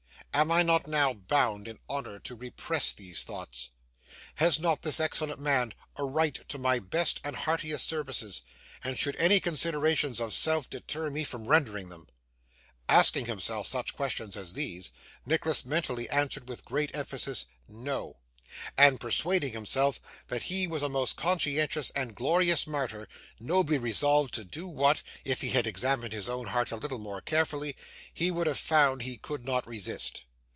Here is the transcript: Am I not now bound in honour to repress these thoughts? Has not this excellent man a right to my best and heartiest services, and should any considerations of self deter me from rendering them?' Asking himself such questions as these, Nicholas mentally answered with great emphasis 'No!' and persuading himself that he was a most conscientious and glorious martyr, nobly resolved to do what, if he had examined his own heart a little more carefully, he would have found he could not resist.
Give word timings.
Am 0.33 0.49
I 0.49 0.63
not 0.63 0.87
now 0.87 1.13
bound 1.13 1.67
in 1.67 1.77
honour 1.89 2.17
to 2.21 2.35
repress 2.37 2.93
these 2.93 3.21
thoughts? 3.21 3.69
Has 4.35 4.59
not 4.61 4.81
this 4.81 4.97
excellent 4.97 5.41
man 5.41 5.73
a 5.97 6.05
right 6.05 6.35
to 6.47 6.57
my 6.57 6.79
best 6.79 7.19
and 7.25 7.35
heartiest 7.35 7.89
services, 7.89 8.41
and 8.81 8.97
should 8.97 9.17
any 9.17 9.41
considerations 9.41 10.21
of 10.21 10.33
self 10.33 10.69
deter 10.69 11.11
me 11.11 11.25
from 11.25 11.49
rendering 11.49 11.89
them?' 11.89 12.07
Asking 12.87 13.25
himself 13.25 13.67
such 13.67 13.93
questions 13.93 14.37
as 14.37 14.53
these, 14.53 14.91
Nicholas 15.25 15.65
mentally 15.65 16.07
answered 16.09 16.47
with 16.47 16.63
great 16.63 16.95
emphasis 16.95 17.45
'No!' 17.67 18.15
and 18.77 18.99
persuading 18.99 19.53
himself 19.53 20.01
that 20.27 20.43
he 20.43 20.67
was 20.67 20.83
a 20.83 20.89
most 20.89 21.15
conscientious 21.15 21.89
and 21.91 22.15
glorious 22.15 22.67
martyr, 22.67 23.07
nobly 23.39 23.77
resolved 23.77 24.33
to 24.33 24.43
do 24.43 24.67
what, 24.67 25.03
if 25.23 25.39
he 25.39 25.51
had 25.51 25.65
examined 25.65 26.11
his 26.11 26.27
own 26.27 26.47
heart 26.47 26.69
a 26.69 26.75
little 26.75 26.99
more 26.99 27.21
carefully, 27.21 27.77
he 28.13 28.29
would 28.29 28.47
have 28.47 28.59
found 28.59 29.03
he 29.03 29.15
could 29.15 29.45
not 29.45 29.65
resist. 29.65 30.25